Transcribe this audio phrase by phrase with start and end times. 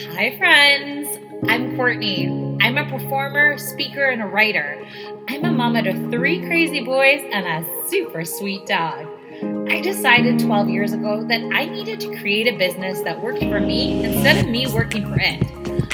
[0.00, 1.18] Hi, friends.
[1.48, 2.28] I'm Courtney.
[2.60, 4.86] I'm a performer, speaker, and a writer.
[5.28, 9.08] I'm a mama to three crazy boys and a super sweet dog.
[9.68, 13.58] I decided 12 years ago that I needed to create a business that worked for
[13.58, 15.42] me instead of me working for it.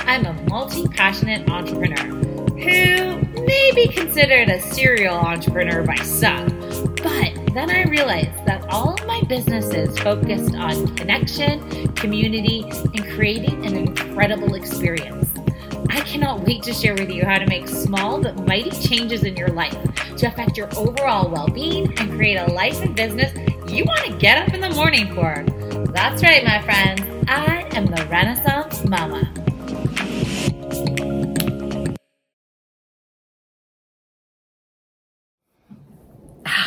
[0.01, 6.49] I'm a multi passionate entrepreneur who may be considered a serial entrepreneur by some,
[7.03, 13.65] but then I realized that all of my businesses focused on connection, community, and creating
[13.65, 15.31] an incredible experience.
[15.89, 19.37] I cannot wait to share with you how to make small but mighty changes in
[19.37, 19.77] your life
[20.17, 23.33] to affect your overall well being and create a life and business
[23.69, 25.45] you want to get up in the morning for.
[25.93, 27.03] That's right, my friends.
[27.29, 29.34] I am the Renaissance Mama.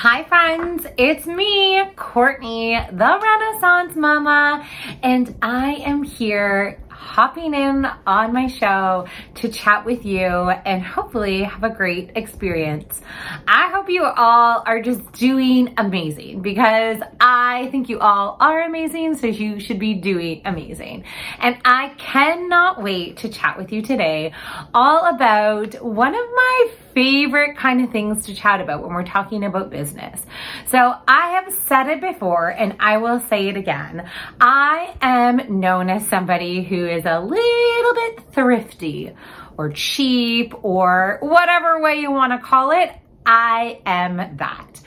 [0.09, 0.87] Hi, friends.
[0.97, 4.65] It's me, Courtney, the Renaissance Mama,
[5.03, 11.43] and I am here hopping in on my show to chat with you and hopefully
[11.43, 13.01] have a great experience.
[13.49, 19.17] I hope you all are just doing amazing because I think you all are amazing,
[19.17, 21.03] so you should be doing amazing.
[21.39, 24.31] And I cannot wait to chat with you today
[24.73, 29.43] all about one of my favorite kind of things to chat about when we're talking
[29.43, 30.19] about business.
[30.65, 34.09] So I have said it before and I will say it again.
[34.41, 39.13] I am known as somebody who is a little bit thrifty
[39.59, 42.89] or cheap or whatever way you want to call it.
[43.27, 44.81] I am that.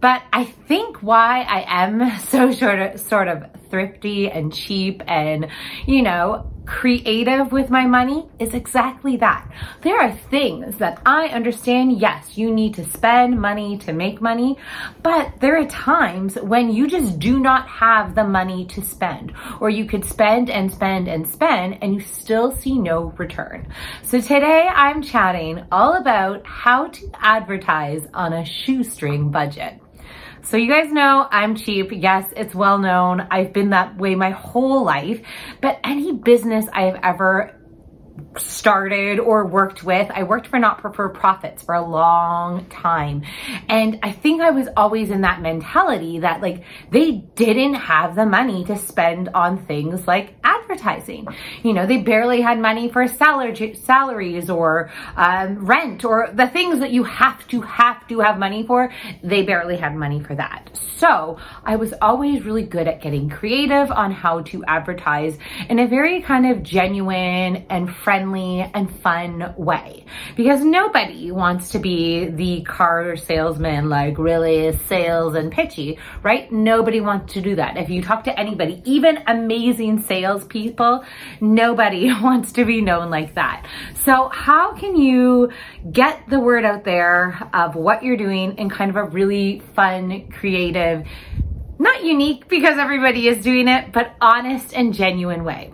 [0.00, 5.48] But I think why I am so sort of, sort of thrifty and cheap and,
[5.86, 9.50] you know, creative with my money is exactly that.
[9.80, 14.58] There are things that I understand, yes, you need to spend money to make money,
[15.02, 19.70] but there are times when you just do not have the money to spend, or
[19.70, 23.66] you could spend and spend and spend and you still see no return.
[24.04, 29.81] So today I'm chatting all about how to advertise on a shoestring budget.
[30.44, 31.90] So you guys know I'm cheap.
[31.92, 33.26] Yes, it's well known.
[33.30, 35.22] I've been that way my whole life,
[35.60, 37.54] but any business I have ever
[38.36, 40.10] started or worked with.
[40.10, 43.22] I worked for not for profits for a long time.
[43.68, 48.26] And I think I was always in that mentality that like they didn't have the
[48.26, 51.26] money to spend on things like advertising.
[51.62, 56.80] You know, they barely had money for salary, salaries or um, rent or the things
[56.80, 58.92] that you have to have to have money for.
[59.22, 60.70] They barely had money for that.
[60.96, 65.36] So I was always really good at getting creative on how to advertise
[65.68, 70.04] in a very kind of genuine and friendly and fun way
[70.36, 76.50] because nobody wants to be the car salesman, like really sales and pitchy, right?
[76.50, 77.76] Nobody wants to do that.
[77.76, 81.04] If you talk to anybody, even amazing salespeople,
[81.40, 83.66] nobody wants to be known like that.
[84.04, 85.50] So how can you
[85.90, 90.28] get the word out there of what you're doing in kind of a really fun,
[90.30, 91.06] creative,
[91.78, 95.72] not unique because everybody is doing it, but honest and genuine way?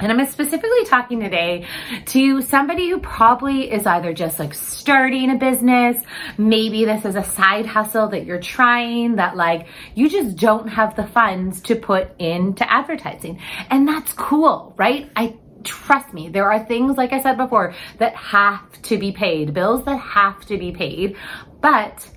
[0.00, 1.66] And I'm specifically talking today
[2.06, 6.02] to somebody who probably is either just like starting a business,
[6.38, 10.96] maybe this is a side hustle that you're trying that like you just don't have
[10.96, 13.40] the funds to put into advertising.
[13.68, 15.10] And that's cool, right?
[15.16, 19.52] I trust me, there are things, like I said before, that have to be paid,
[19.52, 21.16] bills that have to be paid,
[21.60, 22.08] but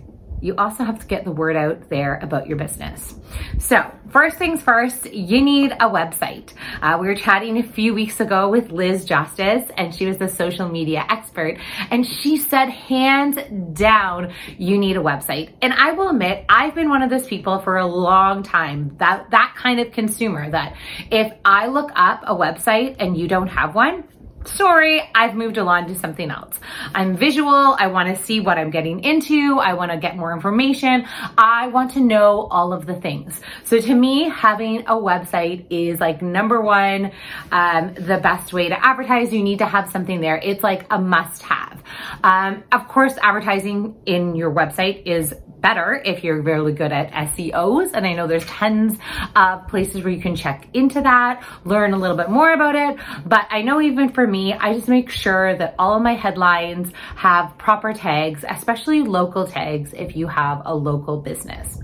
[0.43, 3.15] you also have to get the word out there about your business.
[3.59, 6.53] So first things first, you need a website.
[6.81, 10.27] Uh, we were chatting a few weeks ago with Liz Justice and she was the
[10.27, 11.57] social media expert
[11.89, 13.37] and she said hands
[13.73, 15.53] down, you need a website.
[15.61, 19.31] And I will admit, I've been one of those people for a long time, that,
[19.31, 20.75] that kind of consumer that
[21.09, 24.03] if I look up a website and you don't have one,
[24.45, 26.59] sorry, I've moved along to something else.
[26.93, 27.75] I'm visual.
[27.79, 29.59] I want to see what I'm getting into.
[29.59, 31.05] I want to get more information.
[31.37, 33.39] I want to know all of the things.
[33.63, 37.11] So to me, having a website is like number one,
[37.51, 39.33] um, the best way to advertise.
[39.33, 40.37] You need to have something there.
[40.37, 41.83] It's like a must have.
[42.23, 47.91] Um, of course, advertising in your website is better if you're really good at SEOs.
[47.95, 48.99] And I know there's tons
[49.35, 52.99] of places where you can check into that, learn a little bit more about it.
[53.25, 56.91] But I know even for me, I just make sure that all of my headlines
[57.15, 61.79] have proper tags, especially local tags if you have a local business.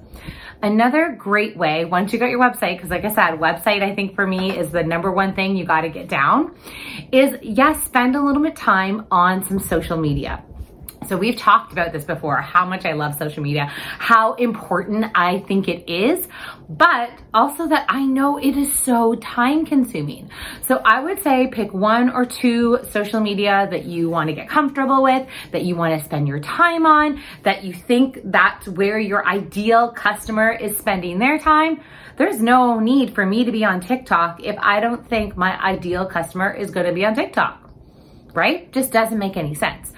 [0.61, 4.13] Another great way, once you got your website, because like I said, website I think
[4.13, 6.53] for me is the number one thing you got to get down,
[7.13, 10.43] is yes, spend a little bit time on some social media.
[11.09, 15.39] So we've talked about this before, how much I love social media, how important I
[15.39, 16.27] think it is,
[16.69, 20.29] but also that I know it is so time consuming.
[20.67, 24.50] So I would say pick one or two social media that you want to get
[24.50, 29.00] comfortable with, that you want to spend your time on, that you think that's where
[29.00, 31.81] your ideal customer is spending their time.
[32.17, 36.05] There's no need for me to be on TikTok if I don't think my ideal
[36.05, 37.65] customer is going to be on TikTok
[38.33, 38.71] right?
[38.71, 39.91] Just doesn't make any sense.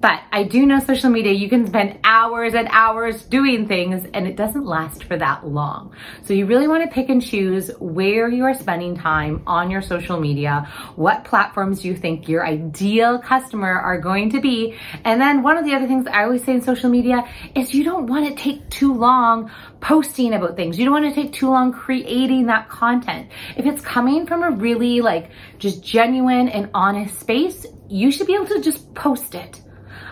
[0.00, 4.26] But I do know social media, you can spend hours and hours doing things and
[4.26, 5.94] it doesn't last for that long.
[6.24, 9.82] So you really want to pick and choose where you are spending time on your
[9.82, 10.66] social media,
[10.96, 14.74] what platforms you think your ideal customer are going to be.
[15.04, 17.84] And then one of the other things I always say in social media is you
[17.84, 19.50] don't want to take too long
[19.82, 20.78] posting about things.
[20.78, 23.28] You don't want to take too long creating that content.
[23.54, 28.34] If it's coming from a really like just genuine and honest space, you should be
[28.34, 29.60] able to just post it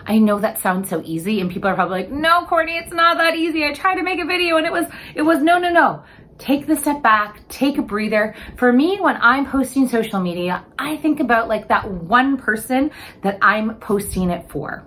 [0.09, 3.17] I know that sounds so easy and people are probably like, no, Courtney, it's not
[3.19, 3.63] that easy.
[3.63, 6.03] I tried to make a video and it was, it was no, no, no
[6.39, 8.33] take the step back, take a breather.
[8.55, 12.91] For me, when I'm posting social media, I think about like that one person
[13.21, 14.85] that I'm posting it for.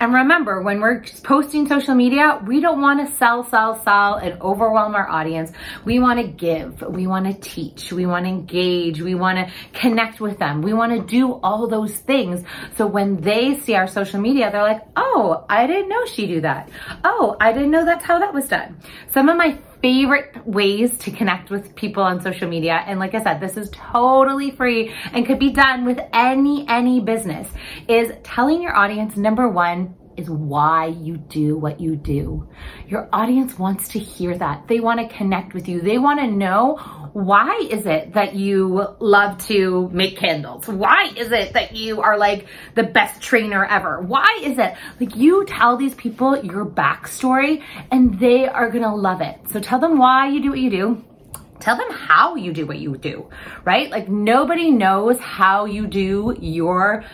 [0.00, 4.40] And remember, when we're posting social media, we don't want to sell, sell, sell and
[4.40, 5.52] overwhelm our audience.
[5.84, 9.52] We want to give, we want to teach, we want to engage, we want to
[9.72, 10.62] connect with them.
[10.62, 12.44] We want to do all those things.
[12.76, 16.40] So when they see our social media, they're like, oh, I didn't know she do
[16.42, 16.70] that.
[17.04, 18.76] Oh, I didn't know that's how that was done.
[19.12, 22.84] Some of my favorite ways to connect with people on social media.
[22.86, 27.00] And like I said, this is totally free and could be done with any, any
[27.00, 27.48] business
[27.88, 32.48] is telling your audience, number one, is why you do what you do.
[32.88, 34.68] Your audience wants to hear that.
[34.68, 35.80] They want to connect with you.
[35.80, 36.76] They want to know
[37.12, 40.68] why is it that you love to make candles?
[40.68, 44.00] Why is it that you are like the best trainer ever?
[44.00, 48.94] Why is it like you tell these people your backstory and they are going to
[48.94, 49.38] love it.
[49.50, 51.04] So tell them why you do what you do.
[51.60, 53.28] Tell them how you do what you do,
[53.64, 53.88] right?
[53.88, 57.04] Like nobody knows how you do your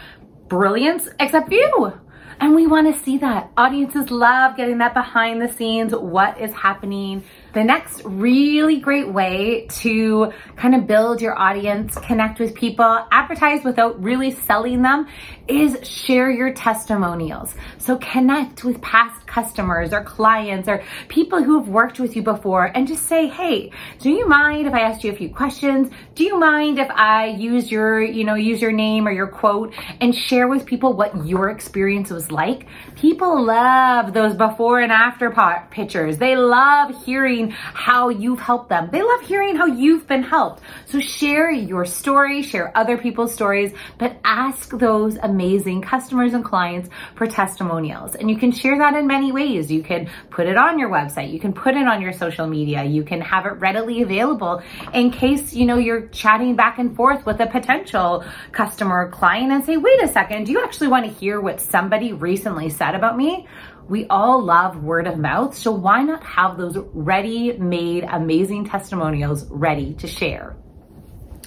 [0.48, 1.92] brilliance except you.
[2.40, 3.50] And we want to see that.
[3.56, 7.24] Audiences love getting that behind the scenes, what is happening
[7.54, 13.64] the next really great way to kind of build your audience, connect with people, advertise
[13.64, 15.06] without really selling them
[15.48, 17.54] is share your testimonials.
[17.78, 22.86] So connect with past customers or clients or people who've worked with you before and
[22.86, 25.90] just say, hey, do you mind if I asked you a few questions?
[26.14, 29.74] Do you mind if I use your, you know, use your name or your quote
[30.00, 32.66] and share with people what your experience was like?
[32.96, 35.30] People love those before and after
[35.70, 36.18] pictures.
[36.18, 38.88] They love hearing hearing how you've helped them.
[38.90, 40.62] They love hearing how you've been helped.
[40.86, 46.88] So share your story, share other people's stories, but ask those amazing customers and clients
[47.14, 48.14] for testimonials.
[48.14, 49.70] And you can share that in many ways.
[49.70, 51.32] You can put it on your website.
[51.32, 52.84] You can put it on your social media.
[52.84, 54.62] You can have it readily available
[54.92, 59.52] in case, you know, you're chatting back and forth with a potential customer or client
[59.52, 62.94] and say, wait a second, do you actually want to hear what somebody recently said
[62.94, 63.46] about me?
[63.88, 69.46] We all love word of mouth, so why not have those ready made amazing testimonials
[69.46, 70.56] ready to share?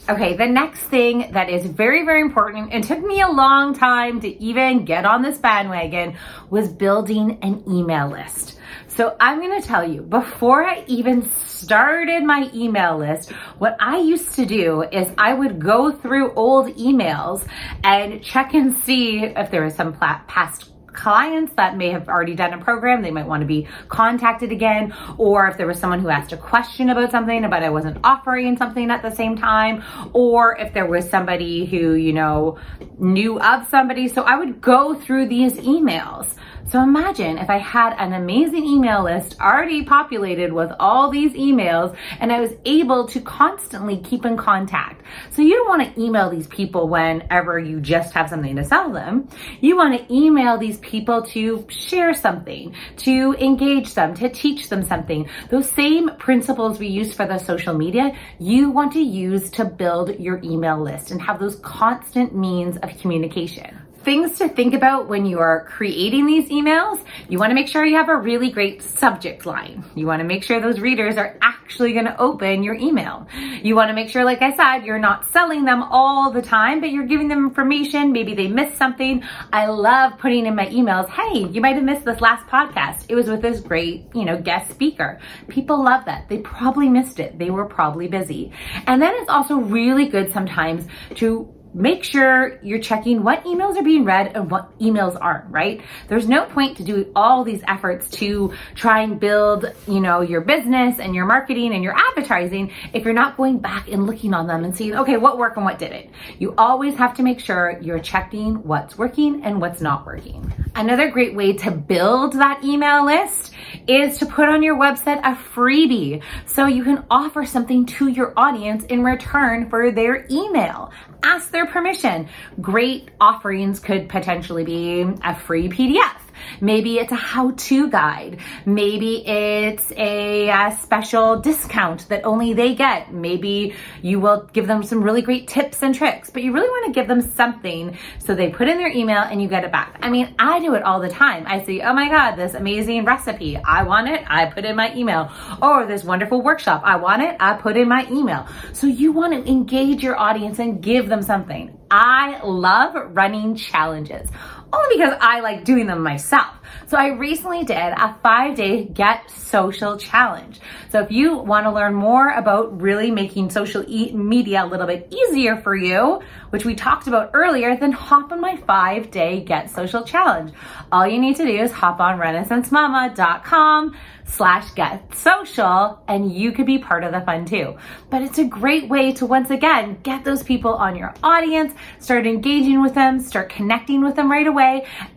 [0.09, 4.19] Okay, the next thing that is very, very important and took me a long time
[4.21, 6.17] to even get on this bandwagon
[6.49, 8.57] was building an email list.
[8.87, 13.99] So I'm going to tell you, before I even started my email list, what I
[13.99, 17.47] used to do is I would go through old emails
[17.83, 22.53] and check and see if there was some past clients that may have already done
[22.53, 26.09] a program, they might want to be contacted again, or if there was someone who
[26.09, 29.83] asked a question about something, but I wasn't offering something at the same time,
[30.13, 32.57] or if there was somebody who, you know,
[32.97, 34.07] knew of somebody.
[34.07, 36.35] So I would go through these emails.
[36.71, 41.97] So imagine if I had an amazing email list already populated with all these emails
[42.21, 45.03] and I was able to constantly keep in contact.
[45.31, 48.89] So you don't want to email these people whenever you just have something to sell
[48.89, 49.27] them.
[49.59, 54.83] You want to email these people to share something, to engage them, to teach them
[54.83, 55.29] something.
[55.49, 60.17] Those same principles we use for the social media, you want to use to build
[60.21, 65.25] your email list and have those constant means of communication things to think about when
[65.25, 67.03] you are creating these emails.
[67.29, 69.83] You want to make sure you have a really great subject line.
[69.95, 73.27] You want to make sure those readers are actually going to open your email.
[73.61, 76.81] You want to make sure, like I said, you're not selling them all the time,
[76.81, 78.11] but you're giving them information.
[78.11, 79.23] Maybe they missed something.
[79.53, 83.05] I love putting in my emails, hey, you might have missed this last podcast.
[83.09, 85.19] It was with this great, you know, guest speaker.
[85.47, 86.27] People love that.
[86.29, 87.37] They probably missed it.
[87.37, 88.51] They were probably busy.
[88.87, 93.83] And then it's also really good sometimes to make sure you're checking what emails are
[93.83, 95.81] being read and what emails aren't, right?
[96.07, 100.41] There's no point to do all these efforts to try and build, you know, your
[100.41, 104.47] business and your marketing and your advertising if you're not going back and looking on
[104.47, 106.09] them and seeing, okay, what worked and what didn't.
[106.39, 110.53] You always have to make sure you're checking what's working and what's not working.
[110.75, 113.53] Another great way to build that email list
[113.87, 118.33] is to put on your website a freebie so you can offer something to your
[118.37, 120.91] audience in return for their email
[121.23, 122.27] ask their permission.
[122.59, 126.20] Great offerings could potentially be a free PDF
[126.59, 128.39] Maybe it's a how to guide.
[128.65, 133.13] Maybe it's a, a, special discount that only they get.
[133.13, 136.85] Maybe you will give them some really great tips and tricks, but you really want
[136.87, 139.99] to give them something so they put in their email and you get it back.
[140.01, 141.45] I mean, I do it all the time.
[141.47, 143.57] I see, oh my God, this amazing recipe.
[143.57, 144.23] I want it.
[144.27, 145.31] I put in my email.
[145.61, 146.81] Or this wonderful workshop.
[146.83, 147.35] I want it.
[147.39, 148.47] I put in my email.
[148.73, 151.77] So you want to engage your audience and give them something.
[151.89, 154.29] I love running challenges
[154.73, 156.55] only because I like doing them myself.
[156.87, 160.59] So I recently did a five day get social challenge.
[160.89, 164.87] So if you want to learn more about really making social e- media a little
[164.87, 169.41] bit easier for you, which we talked about earlier, then hop on my five day
[169.41, 170.53] get social challenge.
[170.91, 176.65] All you need to do is hop on renaissancemama.com slash get social and you could
[176.65, 177.75] be part of the fun too.
[178.09, 182.25] But it's a great way to once again get those people on your audience, start
[182.25, 184.60] engaging with them, start connecting with them right away,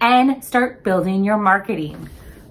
[0.00, 2.08] and start building your marketing.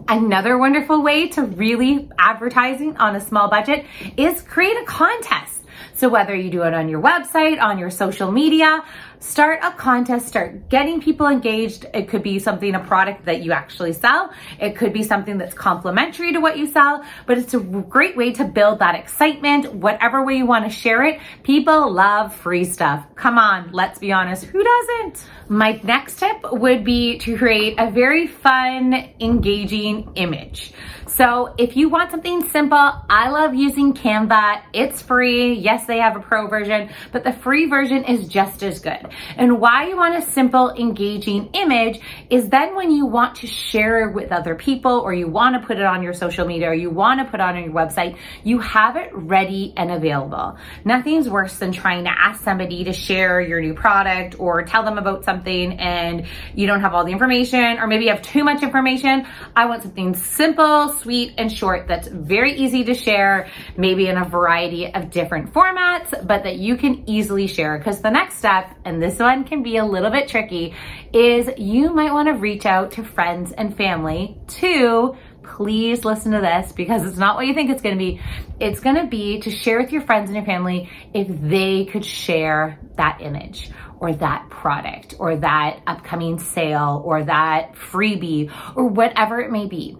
[0.07, 3.85] Another wonderful way to really advertising on a small budget
[4.17, 5.61] is create a contest.
[5.95, 8.83] So whether you do it on your website, on your social media,
[9.23, 11.85] start a contest, start getting people engaged.
[11.93, 14.31] It could be something, a product that you actually sell.
[14.59, 18.33] It could be something that's complementary to what you sell, but it's a great way
[18.33, 21.21] to build that excitement, whatever way you want to share it.
[21.41, 23.05] People love free stuff.
[23.15, 24.43] Come on, let's be honest.
[24.43, 25.25] Who doesn't?
[25.47, 30.73] My next tip would be to create a very fun, engaging image.
[31.07, 34.63] So if you want something simple, I love using Canva.
[34.73, 35.53] It's free.
[35.53, 39.12] Yes, they have a pro version, but the free version is just as good.
[39.37, 44.07] And why you want a simple, engaging image is then when you want to share
[44.07, 46.73] it with other people or you want to put it on your social media or
[46.73, 50.57] you want to put it on your website, you have it ready and available.
[50.85, 54.97] Nothing's worse than trying to ask somebody to share your new product or tell them
[54.97, 58.63] about something and you don't have all the information or maybe you have too much
[58.63, 59.27] information.
[59.55, 64.25] I want something simple, sweet and short that's very easy to share, maybe in a
[64.25, 67.77] variety of different formats, but that you can easily share.
[67.77, 70.73] Because the next step, and this one can be a little bit tricky,
[71.11, 76.39] is you might want to reach out to friends and family to please listen to
[76.39, 78.21] this because it's not what you think it's going to be.
[78.61, 82.05] It's going to be to share with your friends and your family if they could
[82.05, 83.69] share that image
[83.99, 89.97] or that product or that upcoming sale or that freebie or whatever it may be.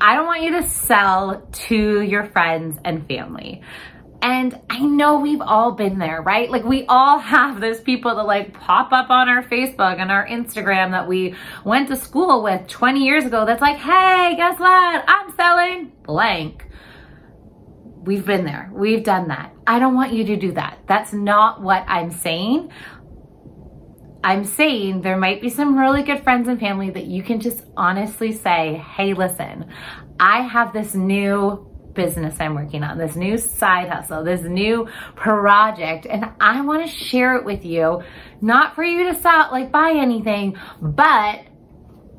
[0.00, 3.62] I don't want you to sell to your friends and family.
[4.24, 6.50] And I know we've all been there, right?
[6.50, 10.26] Like we all have those people that like pop up on our Facebook and our
[10.26, 15.04] Instagram that we went to school with 20 years ago that's like, hey, guess what?
[15.06, 16.66] I'm selling blank.
[18.02, 18.70] We've been there.
[18.72, 19.52] We've done that.
[19.66, 20.78] I don't want you to do that.
[20.86, 22.72] That's not what I'm saying.
[24.24, 27.62] I'm saying there might be some really good friends and family that you can just
[27.76, 29.68] honestly say, hey, listen,
[30.18, 36.06] I have this new business I'm working on, this new side hustle, this new project,
[36.06, 38.02] and I want to share it with you.
[38.40, 41.40] Not for you to sell, like buy anything, but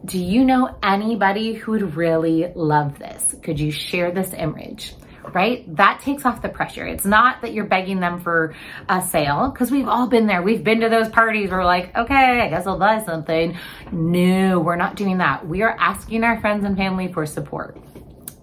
[0.05, 3.36] do you know anybody who would really love this?
[3.41, 4.94] Could you share this image?
[5.34, 5.75] right?
[5.75, 6.86] That takes off the pressure.
[6.86, 8.53] It's not that you're begging them for
[8.89, 10.41] a sale because we've all been there.
[10.41, 13.58] We've been to those parties where we're like, okay, I guess I'll buy something.
[13.91, 15.48] No, we're not doing that.
[15.48, 17.77] We are asking our friends and family for support.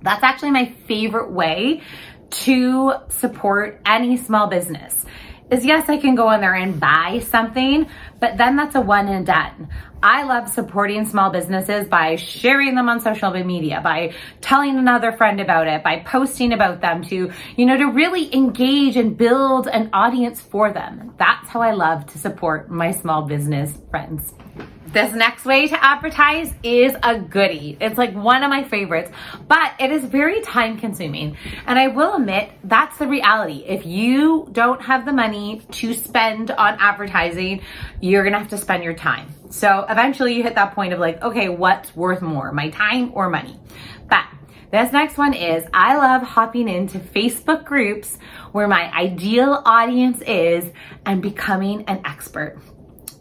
[0.02, 1.82] That's actually my favorite way
[2.30, 5.04] to support any small business
[5.52, 7.86] is yes, I can go in there and buy something,
[8.20, 9.68] but then that's a one and done.
[10.02, 15.40] I love supporting small businesses by sharing them on social media, by telling another friend
[15.40, 19.90] about it, by posting about them to, you know, to really engage and build an
[19.92, 21.14] audience for them.
[21.18, 24.32] That's how I love to support my small business friends.
[24.92, 27.78] This next way to advertise is a goodie.
[27.80, 29.10] It's like one of my favorites,
[29.48, 31.38] but it is very time consuming.
[31.66, 33.64] And I will admit that's the reality.
[33.66, 37.62] If you don't have the money to spend on advertising,
[38.02, 39.32] you're gonna have to spend your time.
[39.48, 43.30] So eventually you hit that point of like, okay, what's worth more, my time or
[43.30, 43.58] money?
[44.10, 44.26] But
[44.72, 48.16] This next one is I love hopping into Facebook groups
[48.52, 50.72] where my ideal audience is
[51.04, 52.58] and becoming an expert.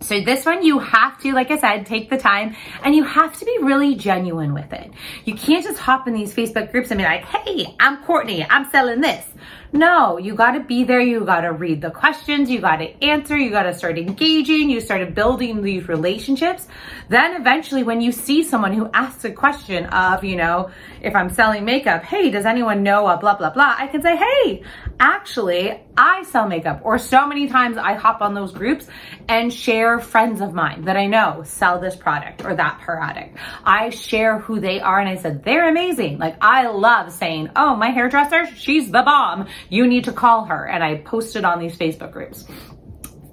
[0.01, 3.37] So this one you have to, like I said, take the time and you have
[3.37, 4.91] to be really genuine with it.
[5.25, 8.69] You can't just hop in these Facebook groups and be like, hey, I'm Courtney, I'm
[8.71, 9.25] selling this.
[9.73, 10.99] No, you got to be there.
[10.99, 12.49] You got to read the questions.
[12.49, 13.37] You got to answer.
[13.37, 14.69] You got to start engaging.
[14.69, 16.67] You started building these relationships.
[17.07, 21.29] Then eventually when you see someone who asks a question of, you know, if I'm
[21.29, 23.75] selling makeup, hey, does anyone know a blah, blah, blah?
[23.77, 24.63] I can say, hey,
[24.99, 26.81] actually, I sell makeup.
[26.83, 28.87] Or so many times I hop on those groups
[29.29, 33.37] and share friends of mine that I know sell this product or that product.
[33.63, 36.17] I share who they are and I said, they're amazing.
[36.17, 39.47] Like I love saying, oh, my hairdresser, she's the bomb.
[39.69, 40.65] You need to call her.
[40.67, 42.45] And I posted on these Facebook groups.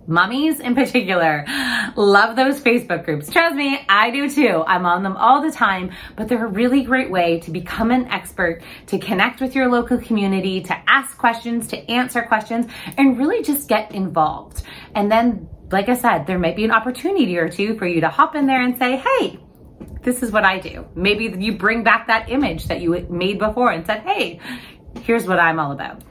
[0.08, 1.44] Mummies in particular
[1.94, 3.30] love those Facebook groups.
[3.30, 4.64] Trust me, I do too.
[4.66, 8.06] I'm on them all the time, but they're a really great way to become an
[8.06, 13.42] expert, to connect with your local community, to ask questions, to answer questions, and really
[13.42, 14.62] just get involved.
[14.94, 18.08] And then, like I said, there might be an opportunity or two for you to
[18.08, 19.38] hop in there and say, hey,
[20.02, 20.87] this is what I do.
[20.94, 24.40] Maybe you bring back that image that you made before and said, hey,
[25.02, 26.02] here's what I'm all about.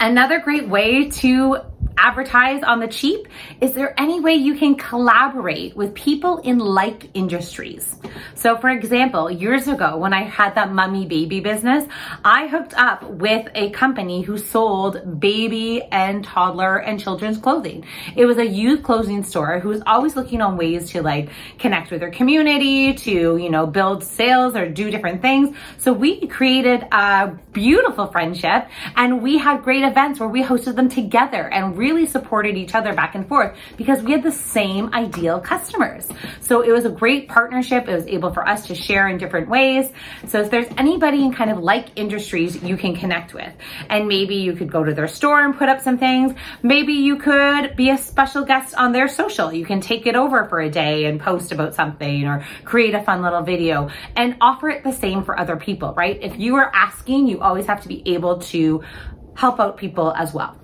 [0.00, 1.58] Another great way to
[2.00, 3.28] advertise on the cheap?
[3.60, 7.96] Is there any way you can collaborate with people in like industries?
[8.34, 11.86] So for example, years ago when I had that mummy baby business,
[12.24, 17.84] I hooked up with a company who sold baby and toddler and children's clothing.
[18.16, 21.90] It was a youth clothing store who was always looking on ways to like connect
[21.90, 25.54] with their community, to, you know, build sales or do different things.
[25.76, 30.88] So we created a beautiful friendship and we had great events where we hosted them
[30.88, 35.40] together and really supported each other back and forth because we had the same ideal
[35.40, 36.08] customers.
[36.40, 37.88] So it was a great partnership.
[37.88, 39.90] It was able for us to share in different ways.
[40.26, 43.52] So if there's anybody in kind of like industries you can connect with,
[43.88, 46.34] and maybe you could go to their store and put up some things.
[46.62, 49.52] Maybe you could be a special guest on their social.
[49.52, 53.02] You can take it over for a day and post about something or create a
[53.02, 56.18] fun little video and offer it the same for other people, right?
[56.20, 58.82] If you are asking, you always have to be able to
[59.34, 60.59] help out people as well.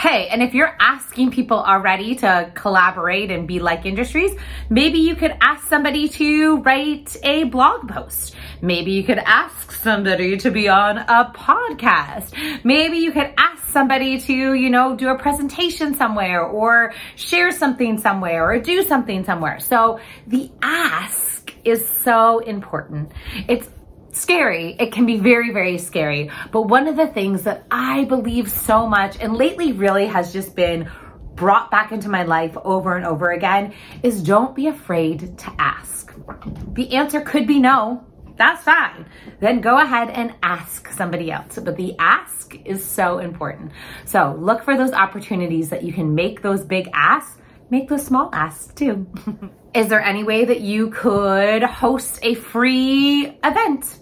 [0.00, 4.34] Hey, and if you're asking people already to collaborate and be like industries,
[4.70, 8.34] maybe you could ask somebody to write a blog post.
[8.62, 12.32] Maybe you could ask somebody to be on a podcast.
[12.64, 17.98] Maybe you could ask somebody to, you know, do a presentation somewhere or share something
[17.98, 19.60] somewhere or do something somewhere.
[19.60, 23.12] So the ask is so important.
[23.48, 23.68] It's
[24.12, 24.76] scary.
[24.78, 26.30] It can be very, very scary.
[26.52, 30.54] But one of the things that I believe so much and lately really has just
[30.54, 30.90] been
[31.34, 36.14] brought back into my life over and over again is don't be afraid to ask.
[36.74, 38.04] The answer could be no.
[38.36, 39.06] That's fine.
[39.40, 41.58] Then go ahead and ask somebody else.
[41.58, 43.72] But the ask is so important.
[44.06, 47.36] So look for those opportunities that you can make those big asks,
[47.68, 49.06] make those small asks too.
[49.74, 53.99] is there any way that you could host a free event?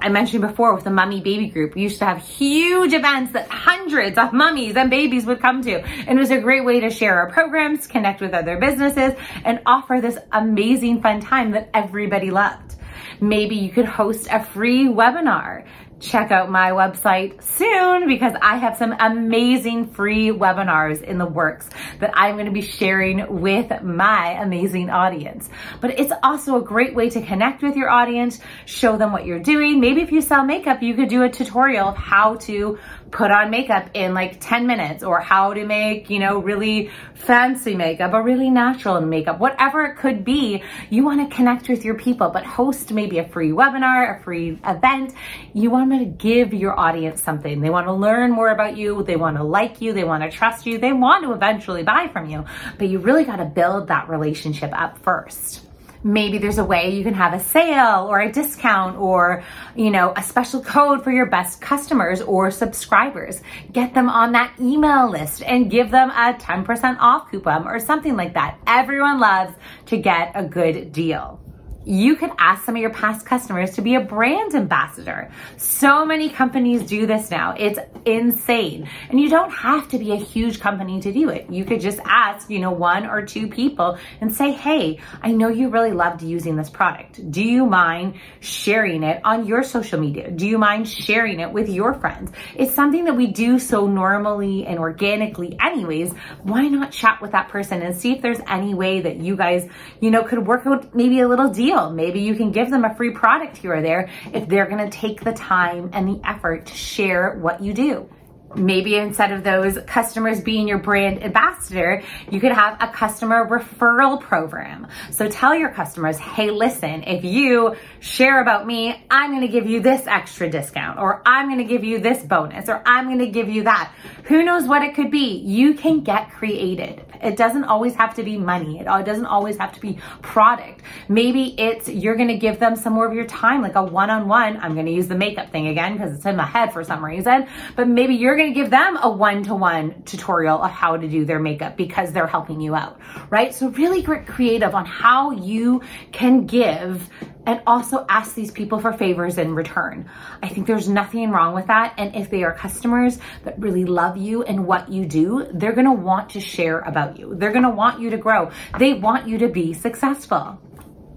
[0.00, 3.48] I mentioned before with the mummy baby group, we used to have huge events that
[3.48, 5.80] hundreds of mummies and babies would come to.
[5.80, 9.60] And it was a great way to share our programs, connect with other businesses, and
[9.64, 12.76] offer this amazing fun time that everybody loved.
[13.20, 15.64] Maybe you could host a free webinar
[16.02, 21.70] check out my website soon because I have some amazing free webinars in the works
[22.00, 25.48] that I'm going to be sharing with my amazing audience.
[25.80, 29.38] But it's also a great way to connect with your audience, show them what you're
[29.38, 29.80] doing.
[29.80, 32.78] Maybe if you sell makeup, you could do a tutorial of how to
[33.12, 37.74] put on makeup in like 10 minutes or how to make, you know, really fancy
[37.74, 40.62] makeup or really natural makeup, whatever it could be.
[40.90, 44.58] You want to connect with your people, but host maybe a free webinar, a free
[44.66, 45.14] event.
[45.52, 47.60] You want to give your audience something.
[47.60, 49.02] They want to learn more about you.
[49.02, 49.92] They want to like you.
[49.92, 50.78] They want to trust you.
[50.78, 52.44] They want to eventually buy from you,
[52.78, 55.66] but you really got to build that relationship up first
[56.04, 60.12] maybe there's a way you can have a sale or a discount or, you know,
[60.16, 63.40] a special code for your best customers or subscribers.
[63.72, 68.16] Get them on that email list and give them a 10% off coupon or something
[68.16, 68.58] like that.
[68.66, 69.54] Everyone loves
[69.86, 71.41] to get a good deal
[71.84, 75.30] you could ask some of your past customers to be a brand ambassador.
[75.56, 77.54] So many companies do this now.
[77.58, 78.88] It's insane.
[79.10, 81.50] And you don't have to be a huge company to do it.
[81.50, 85.48] You could just ask, you know, one or two people and say, Hey, I know
[85.48, 87.30] you really loved using this product.
[87.30, 90.30] Do you mind sharing it on your social media?
[90.30, 92.30] Do you mind sharing it with your friends?
[92.54, 96.12] It's something that we do so normally and organically anyways.
[96.42, 99.68] Why not chat with that person and see if there's any way that you guys,
[100.00, 101.90] you know, could work out maybe a little deal deal.
[101.90, 104.96] Maybe you can give them a free product here or there if they're going to
[104.96, 108.08] take the time and the effort to share what you do
[108.56, 114.20] maybe instead of those customers being your brand ambassador, you could have a customer referral
[114.20, 114.86] program.
[115.10, 119.66] So tell your customers, hey, listen, if you share about me, I'm going to give
[119.66, 123.18] you this extra discount, or I'm going to give you this bonus, or I'm going
[123.18, 123.92] to give you that.
[124.24, 125.38] Who knows what it could be?
[125.38, 127.04] You can get creative.
[127.22, 128.80] It doesn't always have to be money.
[128.80, 130.82] It doesn't always have to be product.
[131.08, 134.10] Maybe it's you're going to give them some more of your time, like a one
[134.10, 134.56] on one.
[134.56, 137.04] I'm going to use the makeup thing again because it's in my head for some
[137.04, 140.96] reason, but maybe you're going to give them a one to one tutorial of how
[140.96, 142.98] to do their makeup because they're helping you out,
[143.30, 143.54] right?
[143.54, 147.08] So really get creative on how you can give
[147.46, 150.08] and also ask these people for favors in return.
[150.42, 151.94] I think there's nothing wrong with that.
[151.98, 155.92] And if they are customers that really love you and what you do, they're gonna
[155.92, 157.34] want to share about you.
[157.34, 158.50] They're gonna want you to grow.
[158.78, 160.60] They want you to be successful.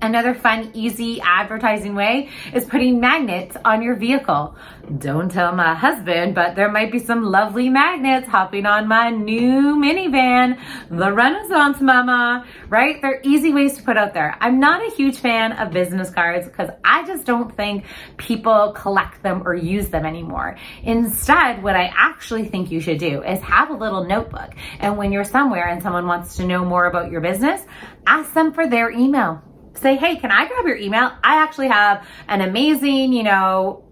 [0.01, 4.55] Another fun, easy advertising way is putting magnets on your vehicle.
[4.99, 9.75] Don't tell my husband, but there might be some lovely magnets hopping on my new
[9.77, 13.01] minivan, the Renaissance Mama, right?
[13.01, 14.37] They're easy ways to put out there.
[14.41, 17.85] I'm not a huge fan of business cards because I just don't think
[18.17, 20.57] people collect them or use them anymore.
[20.83, 24.51] Instead, what I actually think you should do is have a little notebook.
[24.79, 27.61] And when you're somewhere and someone wants to know more about your business,
[28.05, 29.41] ask them for their email
[29.75, 31.11] say, hey, can I grab your email?
[31.23, 33.83] I actually have an amazing, you know,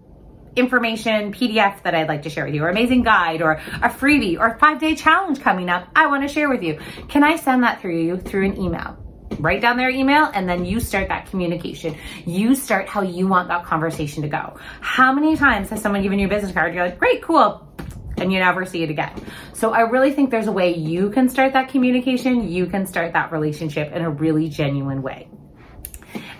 [0.56, 4.38] information PDF that I'd like to share with you, or amazing guide, or a freebie,
[4.38, 6.78] or five day challenge coming up I want to share with you.
[7.08, 8.96] Can I send that through you through an email?
[9.40, 11.96] Write down their email and then you start that communication.
[12.24, 14.56] You start how you want that conversation to go.
[14.80, 16.72] How many times has someone given you a business card?
[16.72, 17.68] You're like, great, cool
[18.16, 19.12] and you never see it again.
[19.52, 23.12] So I really think there's a way you can start that communication, you can start
[23.14, 25.28] that relationship in a really genuine way.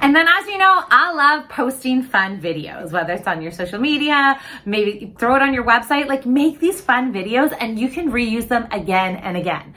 [0.05, 3.81] And then as you know, I love posting fun videos, whether it's on your social
[3.81, 8.13] media, maybe throw it on your website, like make these fun videos and you can
[8.13, 9.73] reuse them again and again.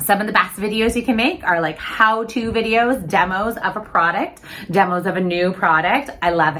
[0.00, 3.80] Some of the best videos you can make are like how-to videos, demos of a
[3.80, 6.08] product, demos of a new product.
[6.22, 6.56] I love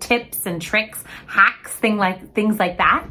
[0.00, 3.08] tips and tricks, hacks, thing like things like that.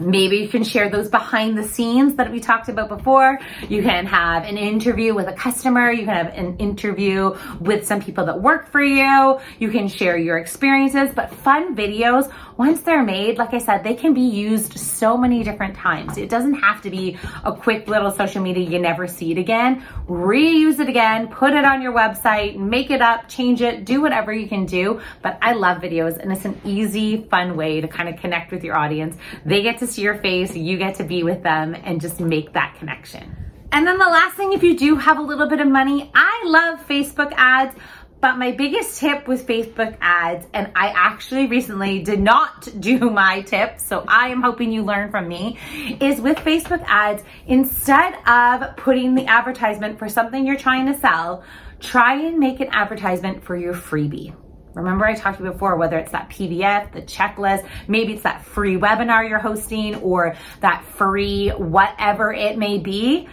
[0.00, 3.38] Maybe you can share those behind the scenes that we talked about before.
[3.68, 5.90] You can have an interview with a customer.
[5.90, 9.38] You can have an interview with some people that work for you.
[9.58, 13.94] You can share your experiences, but fun videos, once they're made, like I said, they
[13.94, 16.18] can be used so many different times.
[16.18, 19.84] It doesn't have to be a quick little social media, you never see it again.
[20.08, 24.32] Reuse it again, put it on your website, make it up, change it, do whatever
[24.32, 25.00] you can do.
[25.22, 28.64] But I love videos and it's an easy, fun way to kind of connect with
[28.64, 29.16] your audience.
[29.44, 32.52] They get to see your face, you get to be with them and just make
[32.52, 33.36] that connection.
[33.72, 36.42] And then the last thing, if you do have a little bit of money, I
[36.46, 37.74] love Facebook ads.
[38.20, 43.42] But my biggest tip with Facebook ads, and I actually recently did not do my
[43.42, 45.58] tip, so I am hoping you learn from me,
[46.00, 51.44] is with Facebook ads, instead of putting the advertisement for something you're trying to sell,
[51.80, 54.34] try and make an advertisement for your freebie.
[54.74, 58.44] Remember I talked to you before, whether it's that PDF, the checklist, maybe it's that
[58.44, 63.28] free webinar you're hosting or that free whatever it may be.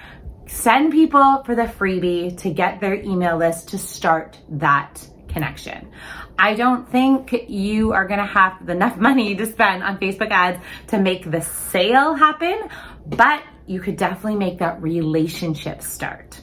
[0.48, 5.90] Send people for the freebie to get their email list to start that connection.
[6.38, 11.00] I don't think you are gonna have enough money to spend on Facebook ads to
[11.00, 12.70] make the sale happen,
[13.06, 16.41] but you could definitely make that relationship start.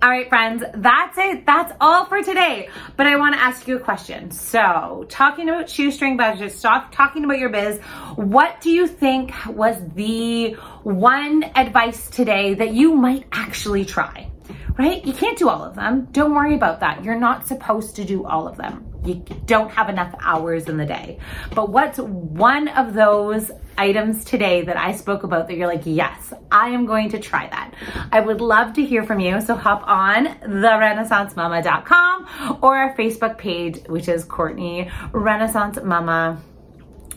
[0.00, 1.44] All right, friends, that's it.
[1.44, 2.68] That's all for today.
[2.96, 4.30] But I want to ask you a question.
[4.30, 7.80] So, talking about shoestring budgets, stop talking about your biz.
[8.14, 10.52] What do you think was the
[10.84, 14.30] one advice today that you might actually try?
[14.78, 15.04] Right?
[15.04, 16.06] You can't do all of them.
[16.12, 17.02] Don't worry about that.
[17.02, 19.14] You're not supposed to do all of them you
[19.46, 21.18] don't have enough hours in the day.
[21.54, 26.32] But what's one of those items today that I spoke about that you're like, yes,
[26.50, 27.74] I am going to try that.
[28.12, 29.40] I would love to hear from you.
[29.40, 36.42] So hop on therenaissancemama.com or our Facebook page, which is Courtney Renaissance Mama.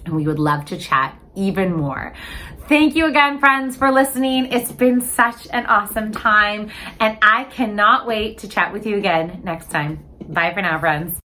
[0.05, 2.13] And we would love to chat even more.
[2.67, 4.45] Thank you again, friends, for listening.
[4.45, 6.69] It's been such an awesome time,
[6.99, 10.03] and I cannot wait to chat with you again next time.
[10.27, 11.19] Bye for now, friends.